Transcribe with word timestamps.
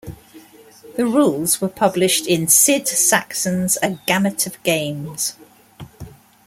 The 0.97 1.05
rules 1.05 1.61
were 1.61 1.67
published 1.67 2.25
in 2.25 2.47
Sid 2.47 2.87
Sackson's 2.87 3.77
"A 3.83 3.99
Gamut 4.07 4.47
of 4.47 4.63
Games". 4.63 5.35